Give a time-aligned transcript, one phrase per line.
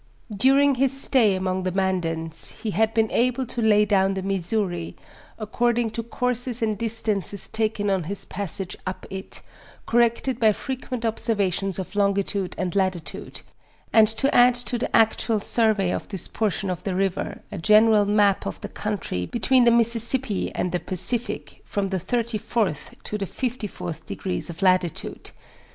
[0.35, 4.95] During his stay among tbe Mandans, he had been able to lay down the Missouri,
[5.37, 9.43] according to courses and distances taken on his passage up it,
[9.85, 13.43] corrected by fre quent observations of longitude and latitude;
[13.93, 18.05] and to add to the actual survey of this portion of the river, a general
[18.05, 23.19] map of the country between the Mississippi and the Pacific, from the thirty fourth to
[23.19, 25.29] the fifty fourth degrees of latitude.